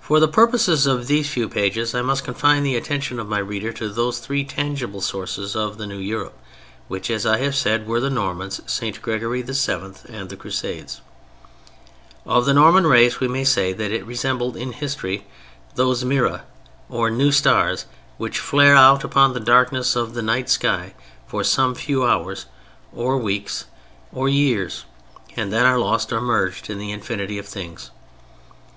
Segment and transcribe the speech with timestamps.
[0.00, 3.72] For the purposes of these few pages I must confine the attention of my reader
[3.72, 6.38] to those three tangible sources of the new Europe,
[6.86, 9.02] which, as I have said, were the Normans, St.
[9.02, 11.00] Gregory VII., and the Crusades.
[12.24, 15.26] Of the Norman race we may say that it resembled in history
[15.74, 16.42] those miræ
[16.88, 17.86] or new stars
[18.18, 20.94] which flare out upon the darkness of the night sky
[21.26, 22.46] for some few hours
[22.94, 23.64] or weeks
[24.12, 24.84] or years,
[25.34, 27.90] and then are lost or merged in the infinity of things.